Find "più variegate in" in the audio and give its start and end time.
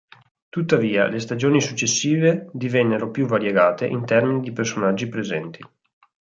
3.11-4.03